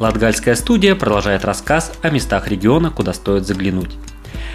[0.00, 3.98] Латгальская студия продолжает рассказ о местах региона, куда стоит заглянуть.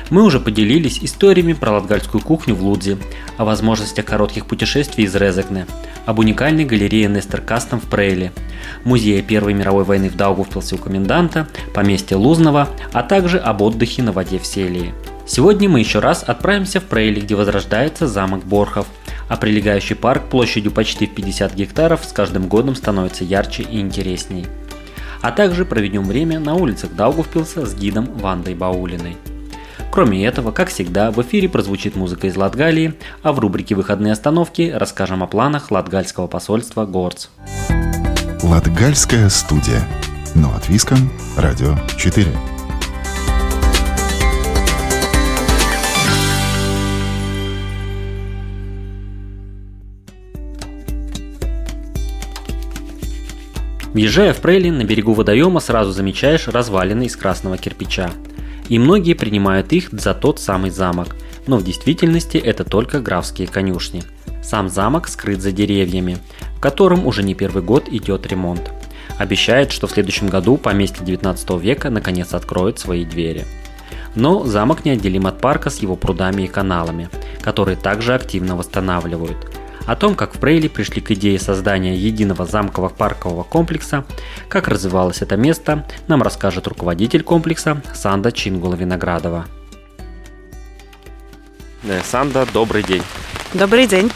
[0.10, 2.98] Мы уже поделились историями про латгальскую кухню в Лудзе,
[3.38, 5.68] о возможностях коротких путешествий из Резекне,
[6.08, 8.32] об уникальной галерее Нестер Кастом в Прейле,
[8.86, 14.12] музее Первой мировой войны в Даугавпилсе у коменданта, поместье Лузного, а также об отдыхе на
[14.12, 14.96] воде в Селии.
[15.28, 18.88] Сегодня мы еще раз отправимся в Прейли, где возрождается замок Борхов,
[19.30, 24.48] а прилегающий парк площадью почти в 50 гектаров с каждым годом становится ярче и интересней.
[25.26, 29.18] А также проведем время на улицах Даугавпилса с гидом Вандой Баулиной.
[29.92, 34.72] Кроме этого, как всегда, в эфире прозвучит музыка из Латгалии, а в рубрике «Выходные остановки»
[34.72, 37.30] расскажем о планах латгальского посольства Горц.
[38.44, 39.82] Латгальская студия.
[40.36, 41.10] Но от Виском.
[41.36, 42.28] Радио 4.
[53.96, 58.12] Въезжая в Прейлин, на берегу водоема сразу замечаешь развалины из красного кирпича.
[58.68, 61.16] И многие принимают их за тот самый замок,
[61.48, 64.04] но в действительности это только графские конюшни.
[64.44, 66.18] Сам замок скрыт за деревьями,
[66.58, 68.70] в котором уже не первый год идет ремонт.
[69.18, 73.46] Обещает, что в следующем году поместье 19 века наконец откроет свои двери.
[74.14, 77.08] Но замок неотделим от парка с его прудами и каналами,
[77.40, 79.38] которые также активно восстанавливают–
[79.86, 84.06] о том, как в Брейли пришли к идее создания единого замкового паркового комплекса,
[84.50, 89.46] как развивалось это место, нам расскажет руководитель комплекса Санда Чингула-Виноградова.
[91.84, 93.04] Э, Санда, добрый день.
[93.54, 94.12] Добрый день.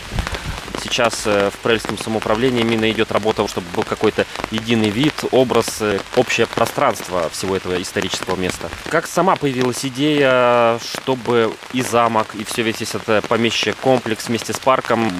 [0.81, 5.99] Сейчас э, в правительственном самоуправлении именно идет работа, чтобы был какой-то единый вид, образ, э,
[6.15, 8.69] общее пространство всего этого исторического места.
[8.89, 14.59] Как сама появилась идея, чтобы и замок, и все весь это помещичье комплекс вместе с
[14.59, 15.11] парком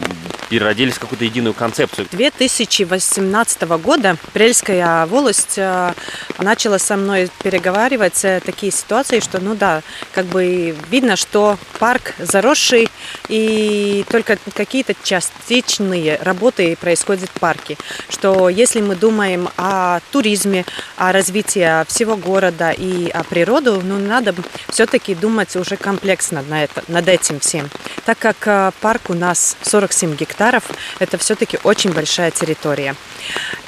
[0.50, 2.08] переродились в какую-то единую концепцию?
[2.12, 5.94] 2018 года Прельская волость э,
[6.38, 9.82] начала со мной переговаривать такие ситуации, что, ну да,
[10.14, 12.89] как бы видно, что парк заросший,
[13.30, 17.78] и только какие-то частичные работы происходят в парке.
[18.10, 20.66] Что если мы думаем о туризме,
[20.98, 24.36] о развитии всего города и о природу, ну надо
[24.70, 27.70] все-таки думать уже комплексно на это, над этим всем.
[28.06, 30.64] Так как э, парк у нас 47 гектаров,
[31.00, 32.96] это все-таки очень большая территория.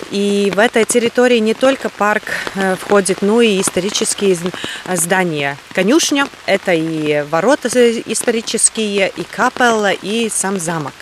[0.09, 2.23] И в этой территории не только парк
[2.55, 4.37] э, входит, но и исторические
[4.93, 5.57] здания.
[5.73, 9.23] Конюшня– это и ворота исторические, и
[9.53, 10.93] капелла, и сам замок.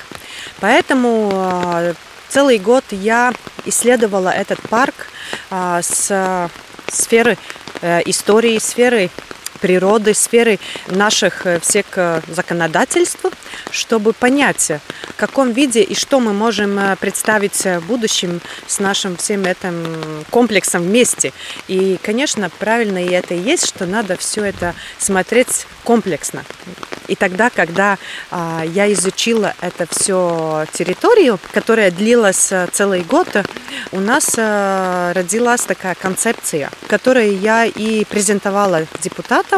[0.59, 1.93] Поэтому э,
[2.29, 3.33] целый год я
[3.65, 5.07] исследовала этот парк
[5.49, 6.49] э, с
[6.91, 7.37] сферы
[7.81, 9.09] истории, сферы
[9.59, 13.25] природы, сферы наших э, всех э, законодательств,
[13.71, 14.71] чтобы понять,
[15.07, 20.25] в каком виде и что мы можем э, представить в будущем с нашим всем этим
[20.29, 21.33] комплексом вместе.
[21.67, 26.43] И, конечно, правильно и это и есть, что надо все это смотреть комплексно.
[27.09, 27.97] И тогда, когда
[28.29, 33.27] а, я изучила это все территорию, которая длилась целый год,
[33.91, 39.48] у нас а, родилась такая концепция, которую я и презентовала депутатам.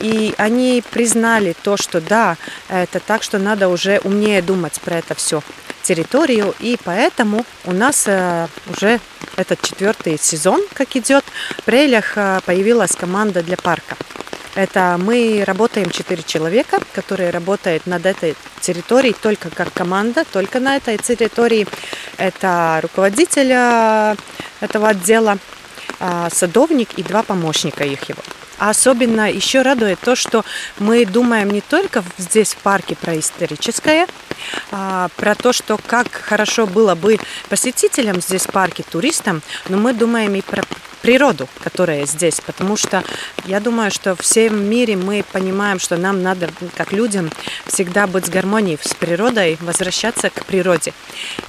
[0.00, 2.36] И они признали то, что да,
[2.68, 5.42] это так, что надо уже умнее думать про это все
[5.82, 6.54] территорию.
[6.60, 9.00] И поэтому у нас э, уже
[9.36, 11.24] этот четвертый сезон, как идет,
[11.58, 13.96] в Прейлях э, появилась команда для парка.
[14.54, 20.76] Это мы работаем четыре человека, которые работают над этой территорией только как команда, только на
[20.76, 21.66] этой территории.
[22.18, 24.16] Это руководитель э,
[24.60, 25.38] этого отдела,
[26.30, 28.22] садовник и два помощника их его.
[28.60, 30.44] А особенно еще радует то, что
[30.78, 34.06] мы думаем не только здесь в парке про историческое,
[34.70, 37.18] а, про то, что как хорошо было бы
[37.48, 40.62] посетителям здесь в парке, туристам, но мы думаем и про
[41.00, 43.02] природу, которая здесь, потому что
[43.46, 47.30] я думаю, что в всем мире мы понимаем, что нам надо, как людям,
[47.66, 50.92] всегда быть в гармонии с природой, возвращаться к природе.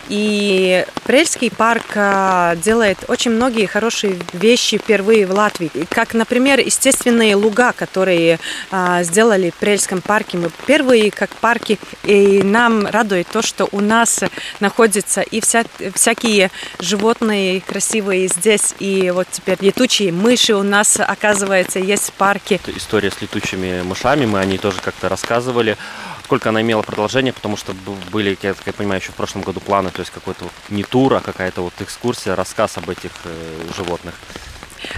[0.07, 7.00] И Прельский парк а, делает очень многие хорошие вещи впервые в Латвии, как, например, естественный
[7.01, 8.39] естественные луга, которые
[8.69, 10.37] а, сделали в Прельском парке.
[10.37, 14.23] Мы первые как парки, и нам радует то, что у нас
[14.59, 15.63] находятся и вся,
[15.93, 22.59] всякие животные красивые здесь, и вот теперь летучие мыши у нас, оказывается, есть в парке.
[22.67, 25.77] История с летучими мышами, мы о ней тоже как-то рассказывали
[26.23, 27.73] сколько она имела продолжение, потому что
[28.09, 31.19] были, я так понимаю, еще в прошлом году планы, то есть какой-то не тур, а
[31.19, 34.15] какая-то вот экскурсия, рассказ об этих э, животных.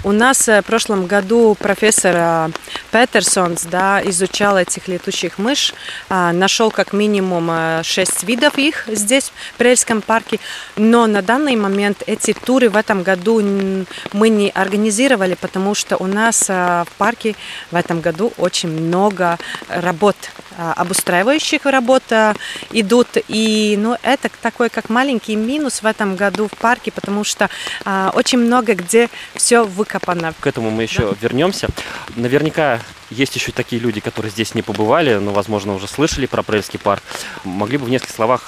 [0.03, 2.49] У нас э, в прошлом году профессор э,
[2.91, 5.73] Петерсонс да, изучал этих летучих мышь,
[6.09, 10.39] а, нашел как минимум э, шесть видов их здесь, в Прельском парке,
[10.75, 13.41] но на данный момент эти туры в этом году
[14.13, 17.35] мы не организировали, потому что у нас в парке
[17.71, 19.37] в этом году очень много
[19.69, 20.15] работ
[20.57, 22.03] обустраивающих работ
[22.71, 23.07] идут.
[23.27, 27.49] И ну, это такой как маленький минус в этом году в парке, потому что
[27.85, 30.33] а, очень много где все выкопано.
[30.39, 31.17] К этому мы еще да.
[31.21, 31.67] вернемся.
[32.15, 32.79] Наверняка
[33.13, 37.03] есть еще такие люди, которые здесь не побывали, но, возможно, уже слышали про Прельский парк.
[37.43, 38.41] Могли бы в нескольких словах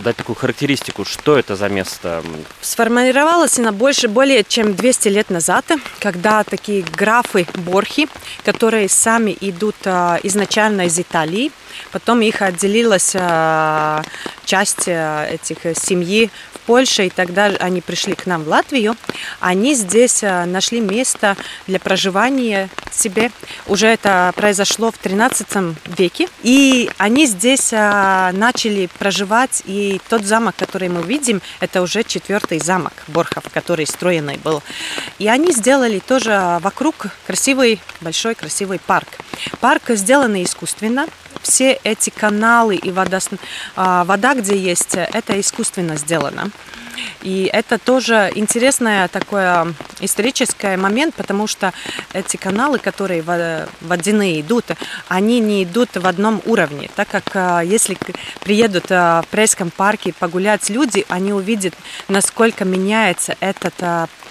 [0.00, 2.22] дать такую характеристику, что это за место?
[2.60, 5.64] Сформировалось она больше, более чем 200 лет назад,
[6.00, 8.08] когда такие графы Борхи,
[8.44, 11.52] которые сами идут а, изначально из Италии,
[11.92, 14.02] потом их отделилась а,
[14.44, 16.30] часть этих семьи
[16.66, 18.96] Польши, и тогда они пришли к нам в Латвию.
[19.40, 21.36] Они здесь э, нашли место
[21.66, 23.30] для проживания себе.
[23.66, 25.46] Уже это произошло в 13
[25.98, 26.28] веке.
[26.42, 32.58] И они здесь э, начали проживать, и тот замок, который мы видим, это уже четвертый
[32.58, 34.62] замок Борхов, который строенный был.
[35.18, 39.08] И они сделали тоже вокруг красивый, большой красивый парк.
[39.60, 41.06] Парк сделанный искусственно,
[41.46, 43.18] все эти каналы и вода,
[43.76, 46.50] а, вода, где есть, это искусственно сделано.
[47.22, 49.44] И это тоже интересный такой
[50.00, 51.72] исторический момент, потому что
[52.12, 53.22] эти каналы, которые
[53.80, 54.64] водяные идут,
[55.08, 57.96] они не идут в одном уровне, так как а, если
[58.40, 61.74] приедут а, в Прейском парке погулять люди, они увидят,
[62.08, 63.74] насколько меняется этот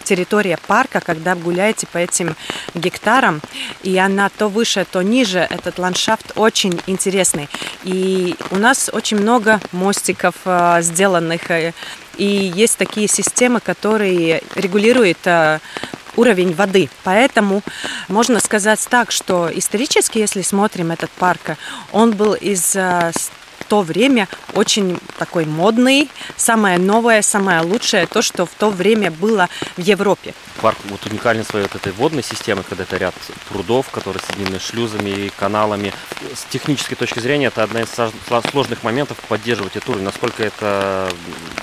[0.05, 2.35] территория парка, когда гуляете по этим
[2.73, 3.41] гектарам,
[3.83, 7.49] и она то выше, то ниже, этот ландшафт очень интересный.
[7.83, 11.73] И у нас очень много мостиков э, сделанных, э,
[12.17, 15.59] и есть такие системы, которые регулируют э,
[16.15, 16.89] уровень воды.
[17.03, 17.61] Поэтому
[18.07, 21.57] можно сказать так, что исторически, если смотрим этот парк,
[21.91, 22.75] он был из
[23.67, 29.49] то время очень такой модный, самое новое, самое лучшее, то, что в то время было
[29.77, 30.33] в Европе.
[30.61, 33.15] Парк вот уникален своей вот этой водной системой, когда это ряд
[33.49, 35.93] прудов, которые соединены шлюзами и каналами.
[36.33, 37.89] С технической точки зрения это одна из
[38.51, 41.09] сложных моментов поддерживать эту уровень, насколько это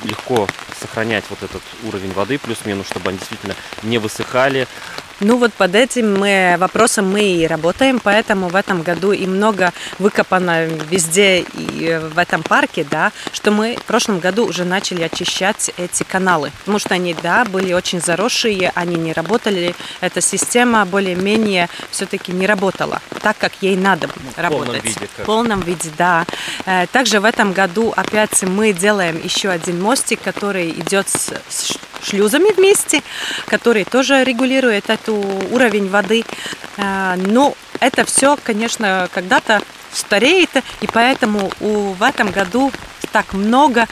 [0.04, 0.46] легко
[0.80, 4.66] сохранять вот этот уровень воды плюс-минус, чтобы они действительно не высыхали,
[5.22, 6.20] ну вот под этим
[6.58, 12.42] вопросом мы и работаем, поэтому в этом году и много выкопано везде и в этом
[12.42, 17.14] парке, да, что мы в прошлом году уже начали очищать эти каналы, потому что они,
[17.22, 23.52] да, были очень заросшие, они не работали, эта система более-менее все-таки не работала так, как
[23.60, 24.66] ей надо работать.
[24.66, 25.00] В полном виде.
[25.00, 25.08] Как?
[25.08, 26.26] В полном виде, да.
[26.66, 31.32] Э, также в этом году опять мы делаем еще один мостик, который идет с
[32.02, 33.02] шлюзами вместе,
[33.46, 36.24] который тоже регулирует эту уровень воды.
[36.76, 39.60] А, но это все, конечно, когда-то
[39.92, 40.50] стареет,
[40.80, 42.72] и поэтому в этом году
[43.12, 43.86] так много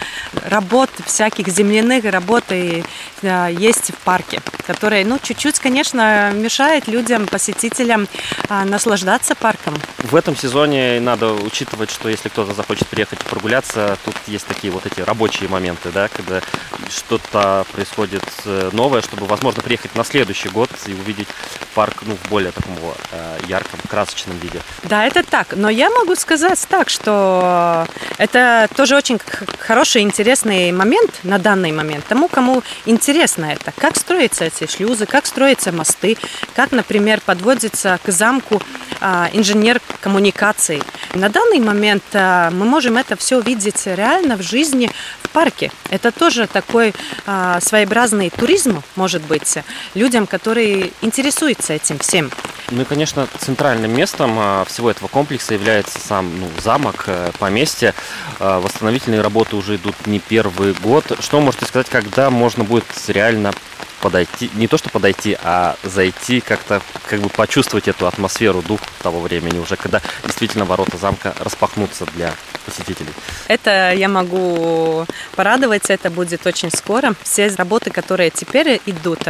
[0.49, 2.83] работ, всяких земляных работ и,
[3.23, 8.09] э, есть в парке, которые, ну, чуть-чуть, конечно, мешает людям, посетителям
[8.49, 9.75] э, наслаждаться парком.
[9.99, 14.87] В этом сезоне надо учитывать, что если кто-то захочет приехать прогуляться, тут есть такие вот
[14.87, 16.41] эти рабочие моменты, да, когда
[16.89, 21.29] что-то происходит э, новое, чтобы, возможно, приехать на следующий год и увидеть
[21.75, 22.77] парк ну, в более таком
[23.13, 24.61] э, ярком, красочном виде.
[24.85, 25.55] Да, это так.
[25.57, 27.87] Но я могу сказать так, что
[28.19, 29.10] это тоже очень
[29.59, 32.05] хороший, интересный момент на данный момент.
[32.07, 36.17] Тому, кому интересно это, как строятся эти шлюзы, как строятся мосты,
[36.55, 38.61] как, например, подводится к замку
[39.01, 40.83] а, инженер коммуникаций.
[41.15, 44.91] На данный момент а, мы можем это все видеть реально в жизни
[45.23, 45.71] в парке.
[45.91, 46.95] Это тоже такой
[47.27, 49.59] а, своеобразный туризм, может быть,
[49.95, 52.31] людям, которые интересуются этим всем.
[52.71, 57.95] Ну и, конечно, центральным местом всего этого комплекса является сам ну, замок, э, поместье.
[58.39, 61.19] Восстановительные работы уже идут не первый год.
[61.19, 63.53] Что можете сказать, когда можно будет реально
[64.01, 69.21] подойти, не то что подойти, а зайти как-то, как бы почувствовать эту атмосферу, дух того
[69.21, 72.33] времени уже, когда действительно ворота замка распахнутся для
[72.65, 73.11] посетителей?
[73.49, 77.15] Это я могу порадоваться, это будет очень скоро.
[77.23, 79.21] Все работы, которые теперь идут,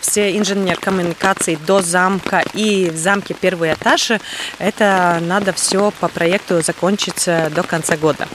[0.00, 4.12] все инженер коммуникации до замка и в замке первый этаж,
[4.58, 8.28] это надо все по проекту закончить до конца года.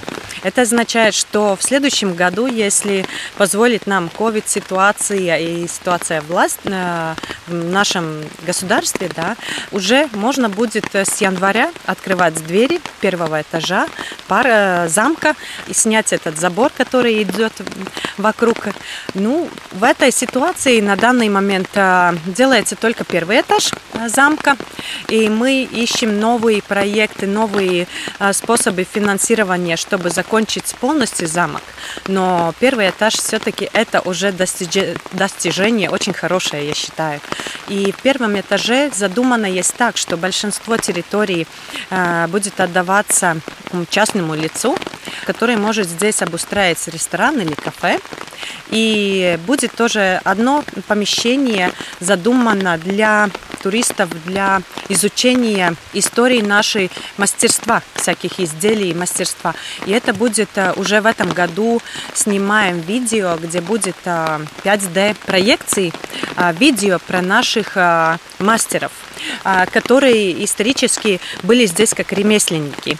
[0.43, 3.05] Это означает, что в следующем году, если
[3.37, 7.15] позволит нам COVID-ситуация и ситуация власть э,
[7.47, 9.35] в нашем государстве, да,
[9.71, 13.87] уже можно будет с января открывать двери первого этажа
[14.27, 15.35] пара замка
[15.67, 17.53] и снять этот забор, который идет
[18.17, 18.57] вокруг.
[19.15, 24.57] Ну, в этой ситуации на данный момент э, делается только первый этаж э, замка,
[25.07, 27.87] и мы ищем новые проекты, новые
[28.33, 31.63] способы финансирования, чтобы закончить полностью замок,
[32.07, 37.21] но первый этаж все-таки это уже достижение очень хорошее, я считаю.
[37.67, 41.47] И в первом этаже задумано есть так, что большинство территорий
[41.89, 43.37] э, будет отдаваться
[43.89, 44.77] частному лицу,
[45.25, 47.99] который может здесь обустраивать ресторан или кафе.
[48.69, 53.29] И будет тоже одно помещение задумано для
[53.61, 59.53] туристов, для изучения истории нашей мастерства, всяких изделий и мастерства.
[59.85, 61.81] И это будет э, уже в этом году
[62.13, 65.15] снимаем видео, где будет 5D э,
[65.61, 65.93] проекции,
[66.37, 67.77] э, видео про наших
[68.39, 68.91] мастеров.
[69.43, 72.97] А, которые исторически были здесь как ремесленники.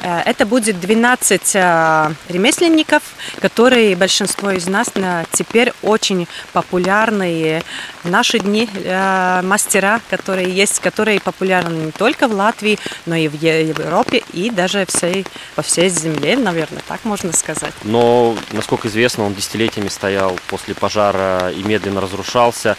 [0.00, 3.02] Э, это будет 12 а, ремесленников,
[3.40, 4.90] которые большинство из нас
[5.32, 7.62] теперь очень популярные
[8.02, 13.28] в наши дни э, мастера, которые есть, которые популярны не только в Латвии, но и
[13.28, 17.72] в Европе и даже всей, по всей земле, наверное, так можно сказать.
[17.82, 22.76] Но, насколько известно, он десятилетиями стоял после пожара и медленно разрушался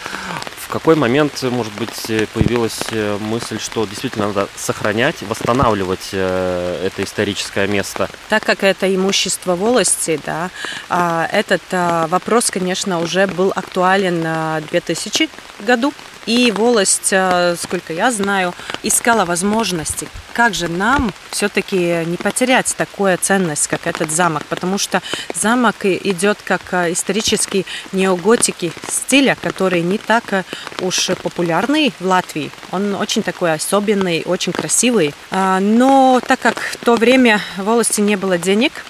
[0.71, 7.67] какой момент, может быть, появилась э, мысль, что действительно надо сохранять, восстанавливать э, это историческое
[7.67, 8.09] место?
[8.29, 10.49] Так как это имущество волости, да,
[10.89, 15.93] а, этот а, вопрос, конечно, уже был актуален в 2000 году.
[16.25, 23.17] И волость, э, сколько я знаю, искала возможности, как же нам все-таки не потерять такую
[23.17, 25.01] ценность, как этот замок, потому что
[25.33, 30.43] замок идет как э, исторический неоготики стиля, который не так э,
[30.81, 32.51] уж популярный в Латвии.
[32.71, 35.13] Он очень такой особенный, очень красивый.
[35.31, 38.85] А, но так как в то время волости не было денег,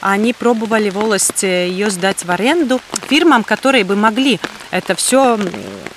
[0.00, 4.40] они пробовали волость ее сдать в аренду фирмам, которые бы могли
[4.70, 5.38] это все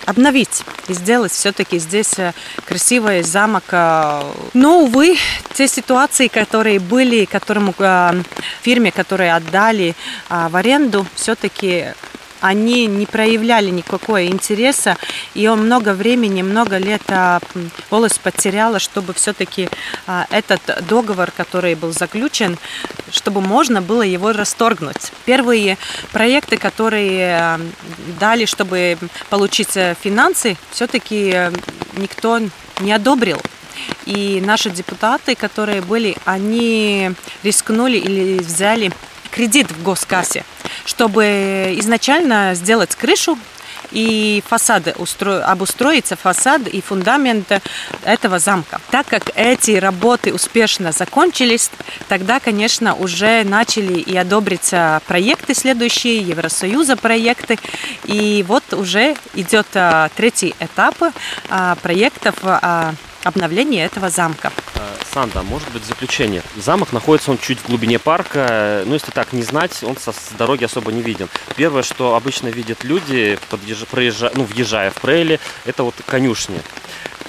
[0.06, 2.34] обновить и сделать все-таки здесь э,
[2.66, 3.66] красивый замок.
[3.72, 4.24] Э.
[4.54, 5.18] Но, увы,
[5.54, 8.24] те ситуации, которые были, которому э,
[8.62, 9.96] фирме, которые отдали
[10.30, 11.94] в аренду, все-таки
[12.42, 14.98] они не проявляли никакого интереса,
[15.34, 17.40] и он много времени, много лет а,
[17.90, 19.70] волость потеряла, чтобы все-таки
[20.08, 22.58] а, этот договор, который был заключен,
[23.12, 25.12] чтобы можно было его расторгнуть.
[25.26, 25.78] Первые
[26.12, 27.60] проекты, которые
[28.20, 28.98] дали, чтобы
[29.30, 31.52] получить э, финансы, все-таки э,
[31.98, 32.40] никто
[32.80, 33.42] не одобрил.
[34.06, 37.12] И наши депутаты, которые были, они
[37.44, 38.92] рискнули или взяли
[39.32, 40.44] кредит в госкассе,
[40.86, 43.38] чтобы изначально сделать крышу
[43.92, 45.44] и фасады устро...
[45.44, 47.62] обустроиться, фасад и фундамент
[48.04, 48.80] этого замка.
[48.92, 51.72] Так как эти работы успешно закончились,
[52.08, 57.58] тогда, конечно, уже начали и одобриться проекты следующие, Евросоюза проекты,
[58.06, 60.96] и вот уже идет а, третий этап
[61.50, 64.52] а, проектов а, обновления этого замка.
[65.12, 66.44] Санда, может быть заключение.
[66.56, 70.30] Замок находится он чуть в глубине парка, ну если так не знать, он со, с
[70.38, 71.28] дороги особо не виден.
[71.56, 73.86] Первое, что обычно видят люди, подъезж...
[73.90, 76.62] проезжая, ну, въезжая в Прейли, это вот конюшни.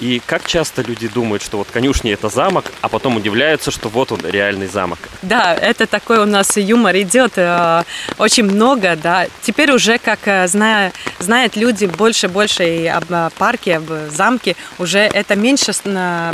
[0.01, 4.11] И как часто люди думают, что вот конюшня это замок, а потом удивляются, что вот
[4.11, 4.97] он реальный замок.
[5.21, 7.83] Да, это такой у нас юмор идет э,
[8.17, 9.27] очень много, да.
[9.43, 14.55] Теперь уже, как э, зная, знают люди больше больше и об э, парке, об замке,
[14.79, 15.71] уже это меньше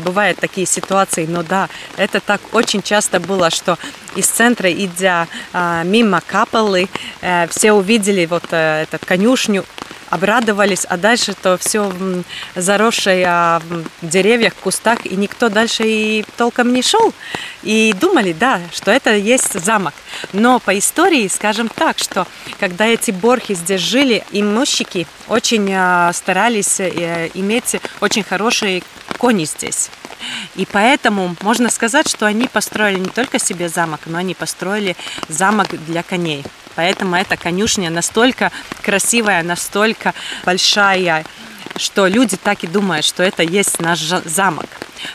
[0.03, 3.77] бывает такие ситуации, но да, это так очень часто было, что
[4.15, 5.27] из центра, идя
[5.83, 6.87] мимо капеллы,
[7.49, 9.65] все увидели вот этот конюшню,
[10.09, 11.91] обрадовались, а дальше то все
[12.55, 13.61] заросшее а,
[14.01, 17.13] в деревьях, кустах, и никто дальше и толком не шел.
[17.63, 19.93] И думали, да, что это есть замок.
[20.33, 22.27] Но по истории, скажем так, что
[22.59, 28.83] когда эти борхи здесь жили, имущики очень а, старались э, иметь очень хорошие
[29.17, 29.89] кони здесь.
[30.55, 34.95] И поэтому можно сказать, что они построили не только себе замок, но они построили
[35.29, 36.43] замок для коней.
[36.77, 38.51] Поэтому эта конюшня настолько
[38.83, 40.13] красивая, настолько
[40.45, 41.25] большая,
[41.75, 44.67] что люди так и думают, что это есть наш замок.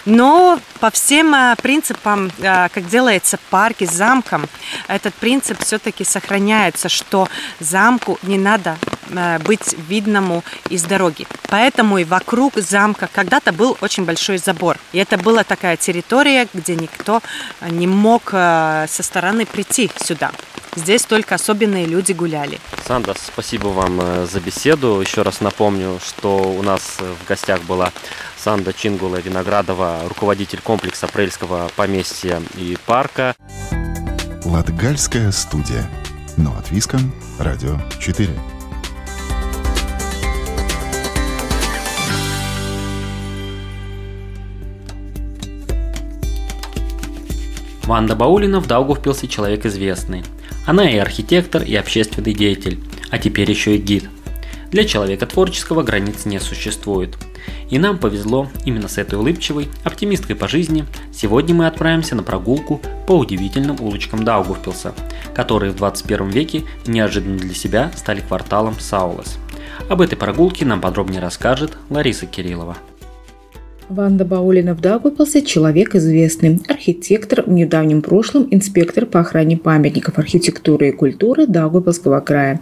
[0.04, 4.48] Но по всем э, принципам, э, как делается парки с замком,
[4.88, 7.28] этот принцип все-таки сохраняется, что
[7.60, 8.76] замку не надо
[9.10, 11.28] э, быть видному из дороги.
[11.48, 14.78] Поэтому и вокруг замка когда-то был очень большой забор.
[14.92, 17.22] И это была такая территория, где никто
[17.60, 20.32] не мог со стороны прийти сюда.
[20.74, 22.58] Здесь только особенные люди гуляли.
[22.86, 25.02] Санда, спасибо вам за беседу.
[25.02, 27.92] Еще раз напомню, что у нас в гостях была
[28.38, 33.34] Санда Чингула Виноградова, руководитель комплекса Прельского поместья и парка.
[34.44, 35.88] Латгальская студия.
[36.38, 37.12] Но от Виском.
[37.38, 38.30] Радио 4.
[47.84, 50.24] Ванда Баулина в Даугавпилсе человек известный.
[50.66, 52.78] Она и архитектор, и общественный деятель,
[53.10, 54.08] а теперь еще и гид.
[54.70, 57.16] Для человека творческого границ не существует–
[57.72, 60.84] и нам повезло именно с этой улыбчивой, оптимисткой по жизни.
[61.10, 64.94] Сегодня мы отправимся на прогулку по удивительным улочкам Даугавпилса,
[65.34, 69.38] которые в 21 веке неожиданно для себя стали кварталом Саулес.
[69.88, 72.76] Об этой прогулке нам подробнее расскажет Лариса Кириллова.
[73.92, 80.88] Ванда Баулина в Даугавпилсе– человек известный, архитектор, в недавнем прошлом инспектор по охране памятников архитектуры
[80.88, 82.60] и культуры Даугавпилского края,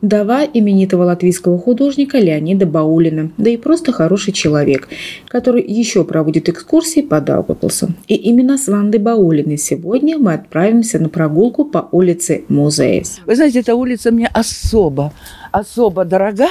[0.00, 4.88] вдова именитого латвийского художника Леонида Баулина, да и просто хороший человек,
[5.26, 7.88] который еще проводит экскурсии по Даугавпилсу.
[8.06, 13.06] И именно с Вандой Баулиной сегодня мы отправимся на прогулку по улице Музеев.
[13.26, 15.12] Вы знаете, эта улица мне особо
[15.52, 16.48] особо дорога,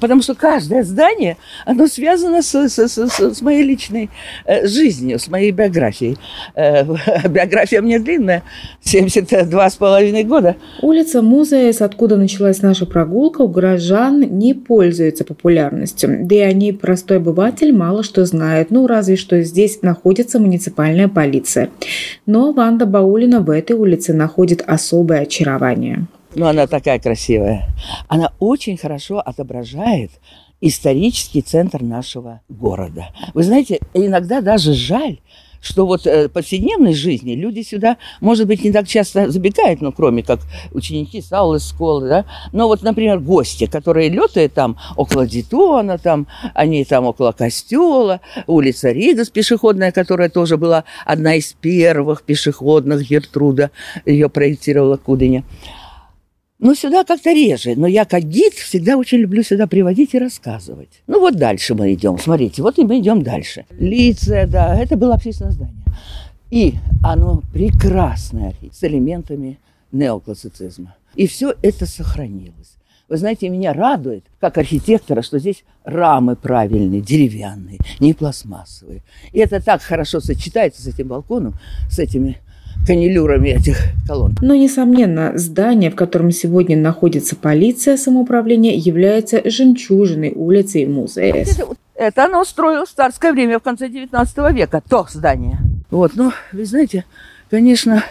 [0.00, 4.10] потому что каждое здание, оно связано с, с, с, с моей личной
[4.44, 6.18] э, жизнью, с моей биографией.
[6.54, 6.84] Э,
[7.28, 8.42] биография мне длинная,
[8.82, 10.56] 72 с половиной года.
[10.82, 16.18] Улица Музеес, откуда началась наша прогулка, у горожан не пользуется популярностью.
[16.22, 21.70] Да и они, простой обыватель, мало что знает, ну разве что здесь находится муниципальная полиция.
[22.26, 26.06] Но Ванда Баулина в этой улице находит особое очарование.
[26.36, 27.66] Ну, она такая красивая.
[28.08, 30.10] Она очень хорошо отображает
[30.60, 33.06] исторический центр нашего города.
[33.32, 35.18] Вы знаете, иногда даже жаль,
[35.62, 40.22] что вот э, повседневной жизни люди сюда, может быть, не так часто забегают, ну, кроме
[40.22, 40.40] как
[40.72, 46.84] ученики Саулы школы, да, но вот, например, гости, которые летают там около Дитона, там, они
[46.84, 53.70] там около костела, улица Ридас пешеходная, которая тоже была одна из первых пешеходных, Гертруда
[54.04, 55.42] ее проектировала Кудыня.
[56.66, 57.74] Ну, сюда как-то реже.
[57.76, 60.88] Но я как гид всегда очень люблю сюда приводить и рассказывать.
[61.06, 62.18] Ну, вот дальше мы идем.
[62.18, 63.66] Смотрите, вот и мы идем дальше.
[63.70, 65.84] Лица, да, это было общественное здание.
[66.50, 66.74] И
[67.04, 69.60] оно прекрасное с элементами
[69.92, 70.96] неоклассицизма.
[71.14, 72.78] И все это сохранилось.
[73.08, 79.04] Вы знаете, меня радует, как архитектора, что здесь рамы правильные, деревянные, не пластмассовые.
[79.30, 81.54] И это так хорошо сочетается с этим балконом,
[81.88, 82.40] с этими
[82.86, 84.36] канилюрами этих колонн.
[84.40, 91.34] Но, несомненно, здание, в котором сегодня находится полиция самоуправления, является жемчужиной улицы музея.
[91.34, 95.58] Это, это оно строилось в царское время, в конце 19 века, то здание.
[95.90, 97.04] Вот, ну, вы знаете,
[97.50, 98.02] конечно,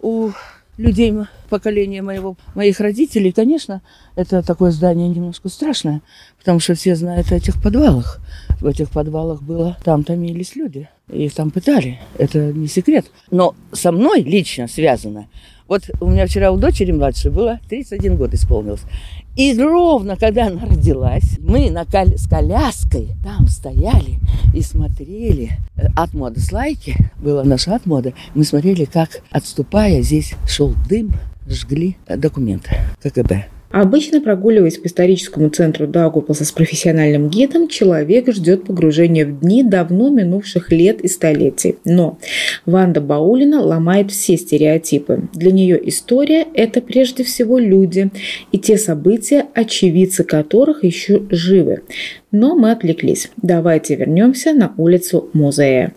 [0.00, 0.30] у
[0.78, 1.14] людей
[1.48, 3.82] поколения моего, моих родителей, конечно,
[4.16, 6.00] это такое здание немножко страшное,
[6.38, 8.20] потому что все знают о этих подвалах.
[8.62, 13.06] В этих подвалах было, там томились люди, их там пытали, это не секрет.
[13.32, 15.26] Но со мной лично связано.
[15.66, 18.82] Вот у меня вчера у дочери младшей было 31 год исполнилось.
[19.34, 24.20] И ровно, когда она родилась, мы на кол- с коляской там стояли
[24.54, 25.58] и смотрели.
[25.96, 28.14] От моды слайки была наша от моды.
[28.36, 31.10] Мы смотрели, как, отступая, здесь шел дым,
[31.48, 33.46] жгли документы КГБ.
[33.72, 40.10] Обычно, прогуливаясь по историческому центру Даугавпилса с профессиональным гидом, человек ждет погружения в дни давно
[40.10, 41.76] минувших лет и столетий.
[41.86, 42.18] Но
[42.66, 45.28] Ванда Баулина ломает все стереотипы.
[45.32, 48.10] Для нее история– это прежде всего люди
[48.52, 51.82] и те события, очевидцы которых еще живы.
[52.30, 53.30] Но мы отвлеклись.
[53.40, 55.94] Давайте вернемся на улицу Музея.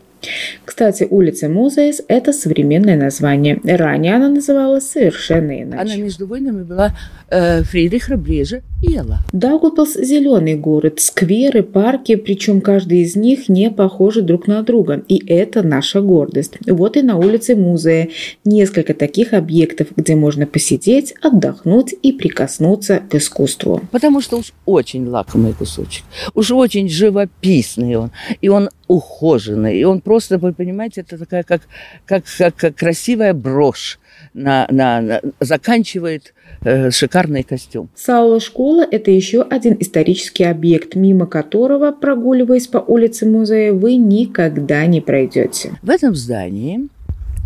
[0.63, 3.59] Кстати, улица Музеес– это современное название.
[3.63, 5.93] Ранее она называлась совершенно иначе.
[5.93, 6.95] Она между войнами была
[7.29, 9.19] э, Фридриха Брежа ела.
[9.33, 15.03] Даугавпилс– зеленый город, скверы, парки, причем каждый из них не похожи друг на друга.
[15.07, 16.53] И это наша гордость.
[16.67, 18.09] Вот и на улице Музея
[18.43, 23.81] несколько таких объектов, где можно посидеть, отдохнуть и прикоснуться к искусству.
[23.91, 30.01] Потому что уж очень лакомый кусочек, уж очень живописный он, и он ухоженный, и он
[30.01, 31.61] просто, вы понимаете, это такая как,
[32.05, 33.99] как, как, как красивая брошь
[34.35, 37.89] на, на, на, заканчивает э, шикарный костюм.
[37.95, 44.85] Саула школа– это еще один исторический объект, мимо которого, прогуливаясь по улице музея, вы никогда
[44.85, 45.79] не пройдете.
[45.81, 46.89] В этом здании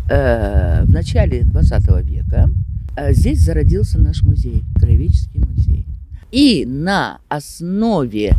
[0.10, 2.50] э, в начале 20 века
[2.98, 5.86] э, здесь зародился наш музей, Краеведческий музей.
[6.32, 8.34] И на основе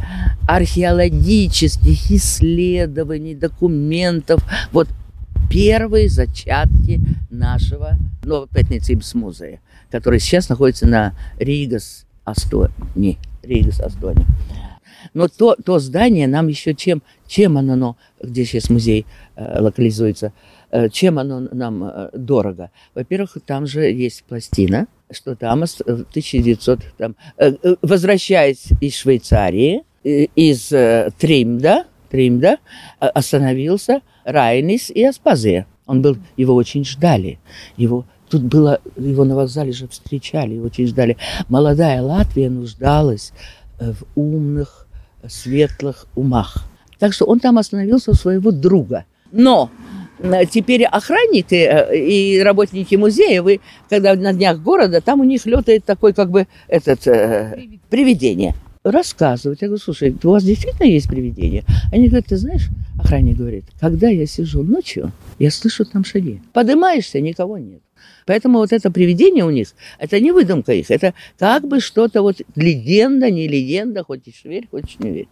[0.48, 4.88] археологических исследований, документов, вот
[5.48, 7.00] первые зачатки
[7.31, 13.18] нашего Новопятницкого музея, который сейчас находится на Ригас Астони.
[13.42, 14.26] Ригас Астони.
[15.14, 20.33] Но то, то здание нам еще чем, чем оно, где сейчас музей э, локализуется,
[20.70, 22.70] э, чем оно нам э, дорого.
[22.94, 29.85] Во-первых, там же есть пластина, что там в 1900, там, э, э, возвращаясь из Швейцарии,
[30.05, 32.59] э, из э, Тримда, Тримда,
[33.01, 35.66] э, остановился Райнис и Аспазе.
[35.87, 37.38] Он был, его очень ждали.
[37.77, 41.16] Его Тут было, его на вокзале же встречали, его очень ждали.
[41.49, 43.33] Молодая Латвия нуждалась
[43.81, 44.87] э, в умных,
[45.27, 46.64] светлых умах.
[47.01, 49.05] Так что он там остановился у своего друга.
[49.33, 49.68] Но
[50.20, 55.44] э, теперь охранники э, и работники музея, вы, когда на днях города, там у них
[55.44, 59.62] летает такой как бы этот э, привидение рассказывать.
[59.62, 61.64] Я говорю, слушай, у вас действительно есть привидение?
[61.93, 66.40] Они говорят, ты знаешь, охранник говорит, когда я сижу ночью, я слышу там шаги.
[66.53, 67.83] Поднимаешься, никого нет.
[68.27, 72.37] Поэтому вот это привидение у них, это не выдумка их, это как бы что-то вот
[72.55, 75.29] легенда, не легенда, хочешь верь, хочешь не верь.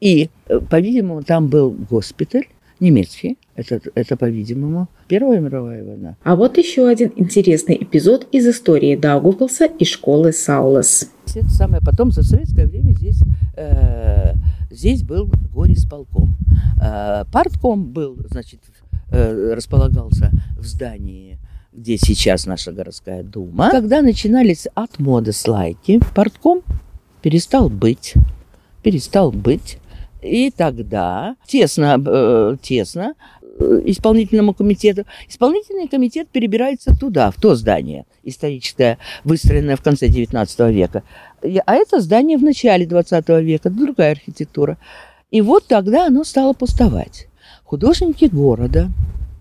[0.00, 2.46] И, э, по-видимому, там был госпиталь,
[2.80, 3.36] немецкий.
[3.56, 6.16] Это, это по-видимому, Первая мировая война.
[6.24, 11.10] А вот еще один интересный эпизод из истории Даугавпилса и школы Саулас.
[11.34, 11.80] Это самое.
[11.80, 13.20] Потом за советское время здесь,
[13.56, 14.34] э,
[14.70, 16.36] здесь был горисполком.
[16.82, 18.60] Э, партком был, значит,
[19.12, 21.38] э, располагался в здании
[21.76, 23.70] где сейчас наша городская дума.
[23.70, 26.62] Когда начинались от моды слайки, портком
[27.20, 28.14] перестал быть,
[28.82, 29.78] перестал быть.
[30.22, 33.14] И тогда тесно, э, тесно
[33.58, 35.04] исполнительному комитету.
[35.28, 41.02] Исполнительный комитет перебирается туда, в то здание историческое, выстроенное в конце XIX века.
[41.66, 44.78] А это здание в начале XX века, другая архитектура.
[45.30, 47.28] И вот тогда оно стало пустовать.
[47.64, 48.88] Художники города,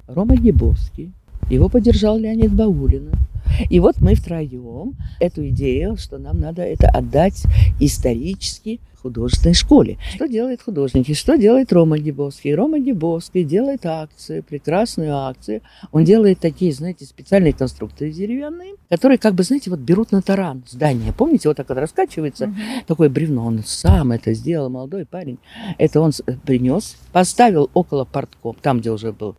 [0.07, 1.11] Рома Гебовский,
[1.49, 3.11] его поддержал Леонид Баулина.
[3.69, 7.43] И вот мы втроем эту идею, что нам надо это отдать
[7.79, 9.97] исторически художественной школе.
[10.15, 11.13] Что делает художники?
[11.13, 12.55] Что делает Рома Гибовский?
[12.55, 15.61] Рома Гибовский делает акции, прекрасную акцию.
[15.91, 20.63] Он делает такие, знаете, специальные конструкторы деревянные, которые, как бы, знаете, вот берут на таран
[20.67, 21.13] здание.
[21.13, 22.55] Помните, вот так вот раскачивается угу.
[22.87, 23.45] такое бревно.
[23.45, 25.37] Он сам это сделал, молодой парень.
[25.77, 26.11] Это он
[26.45, 29.35] принес, поставил около портком, там, где уже был.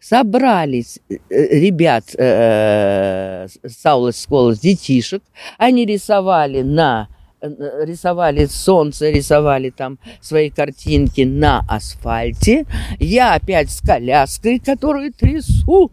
[0.00, 5.22] Собрались э, ребят э, Саула Сколос, детишек.
[5.58, 12.66] Они рисовали на Э, рисовали солнце, рисовали там свои картинки на асфальте.
[12.98, 15.90] Я опять с коляской, которую трясу.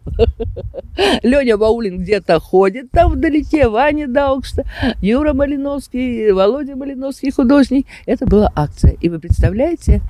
[1.22, 4.64] Леня Баулин где-то ходит там вдалеке, Ваня Даукшта,
[5.00, 7.86] Юра Малиновский, Володя Малиновский, художник.
[8.06, 8.96] Это была акция.
[9.00, 10.00] И вы представляете,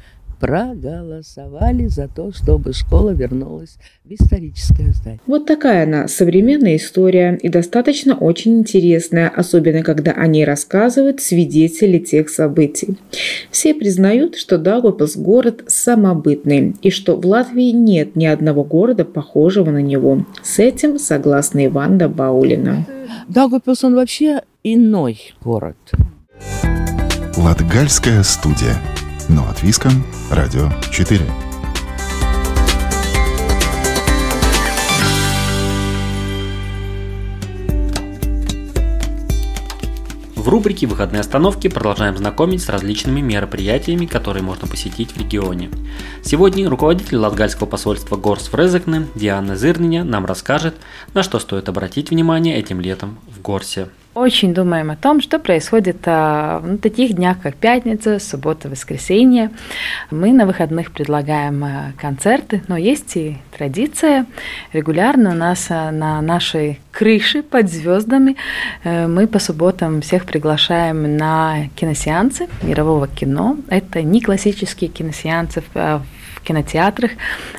[0.40, 5.20] проголосовали за то, чтобы школа вернулась в историческое здание.
[5.26, 11.98] Вот такая она современная история и достаточно очень интересная, особенно когда о ней рассказывают свидетели
[11.98, 12.96] тех событий.
[13.50, 19.70] Все признают, что Даугавпилс– город самобытный и что в Латвии нет ни одного города, похожего
[19.70, 20.24] на него.
[20.42, 22.87] С этим согласна Иванда Баулина.
[23.29, 25.76] Даугавпилс, он вообще иной город.
[27.37, 28.76] Латгальская студия–
[29.31, 29.90] но от Виска,
[30.31, 31.25] Радио 4.
[40.35, 45.71] В рубрике «Выходные остановки» продолжаем знакомить с различными мероприятиями, которые можно посетить в регионе.
[46.25, 50.75] Сегодня руководитель Латгальского посольства Горс в Резекне Диана Зырниня нам расскажет,
[51.14, 53.90] на что стоит обратить внимание этим летом в Горсе.
[54.14, 59.51] Очень думаем о том, что происходит а, в таких днях, как пятница, суббота, воскресенье.
[60.11, 64.27] Мы на выходных предлагаем а, концерты, но есть и традиция.
[64.73, 68.35] Регулярно у нас а, на нашей крыше под звездами
[68.83, 73.59] э, мы по субботам всех приглашаем на киносеансы мирового кино.
[73.68, 76.03] Это не классические киносеансы в
[76.44, 77.12] кинотеатрах.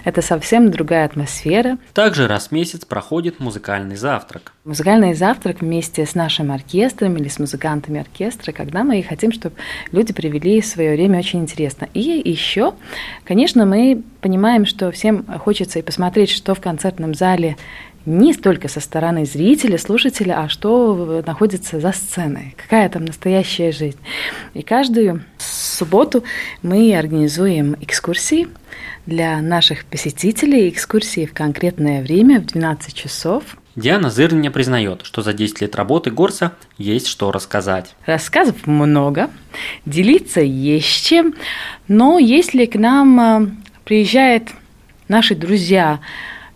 [0.04, 1.78] Это совсем другая атмосфера.
[1.94, 4.54] Также раз в месяц проходит музыкальный завтрак.
[4.64, 9.56] Музыкальный завтрак вместе с нашим оркестром или с музыкантами оркестра, когда мы хотим, чтобы
[9.92, 11.88] люди провели свое время очень интересно.
[11.94, 12.74] И еще,
[13.24, 17.58] конечно, мы понимаем, что всем хочется и посмотреть, что в концертном зале
[18.06, 24.00] не столько со стороны зрителя, слушателя, а что находится за сценой, какая там настоящая жизнь.
[24.54, 26.24] И каждую субботу
[26.64, 28.48] мы организуем экскурсии
[29.06, 33.44] для наших посетителей, экскурсии в конкретное время в 12 часов.
[33.76, 37.96] Диана Зырня признает, что за 10 лет работы Горса есть что рассказать.
[38.06, 39.30] Рассказов много,
[39.86, 41.36] делиться есть чем,
[41.88, 43.48] но если к нам э,
[43.86, 44.50] приезжают
[45.08, 46.00] наши друзья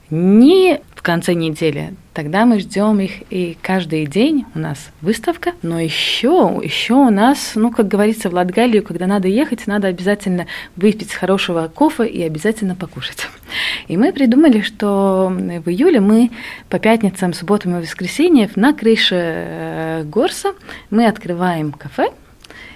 [0.10, 1.94] не конце недели.
[2.14, 5.52] Тогда мы ждем их и каждый день у нас выставка.
[5.62, 10.48] Но еще, еще у нас, ну, как говорится, в Латгалию, когда надо ехать, надо обязательно
[10.76, 13.28] выпить хорошего кофе и обязательно покушать.
[13.88, 16.32] И мы придумали, что в июле мы
[16.70, 20.54] по пятницам, субботам и воскресеньям на крыше э, Горса
[20.90, 22.10] мы открываем кафе–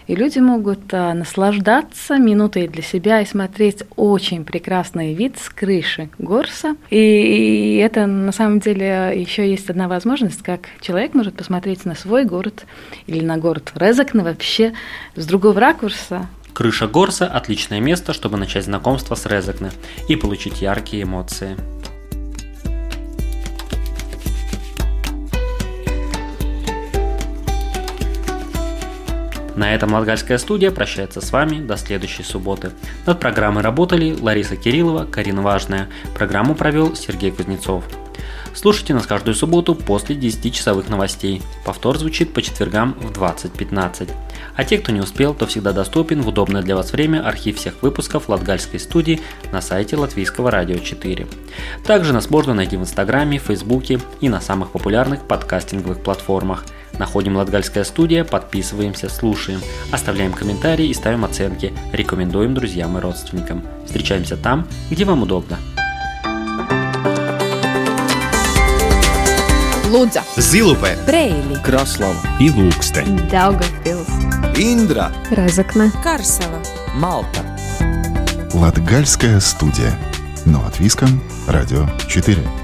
[0.10, 6.10] и люди могут а, наслаждаться минутой для себя и смотреть очень прекрасный вид с крыши
[6.18, 6.76] Горса.
[6.90, 12.26] И, это на самом деле еще есть одна возможность, как человек может посмотреть на свой
[12.26, 12.66] город
[13.06, 14.74] или на город Резакна вообще
[15.16, 19.70] с другого ракурса, Крыша Горса– отличное место, чтобы начать знакомство с Резакне
[20.10, 21.56] и получить яркие эмоции.
[29.60, 32.72] На этом Латгальская студия прощается с вами до следующей субботы.
[33.06, 35.90] Над программой работали Лариса Кириллова, Карина Важная.
[36.16, 37.84] Программу провел Сергей Кузнецов.
[38.54, 41.42] Слушайте нас каждую субботу после 10-часовых новостей.
[41.66, 44.10] Повтор звучит по четвергам в 20.15.
[44.60, 47.82] А те, кто не успел, то всегда доступен в удобное для вас время архив всех
[47.82, 49.22] выпусков Латгальской студии
[49.54, 51.28] на сайте Латвийского радио 4.
[51.86, 56.66] Также нас можно найти в Инстаграме, Фейсбуке и на самых популярных подкастинговых платформах–
[56.98, 63.64] Находим Латгальская студия, подписываемся, слушаем, оставляем комментарии и ставим оценки, рекомендуем друзьям и родственникам.
[63.86, 65.58] Встречаемся там, где вам удобно.
[69.90, 74.08] Лудза, Зилупе, Брейли, Краслава и Лукстен, Daugavpils,
[74.56, 76.62] Индра, Разокна, Карсела,
[76.94, 77.44] Малта.
[78.54, 79.98] Латгальская студия.
[80.46, 82.59] Но от Виском, Радио 4.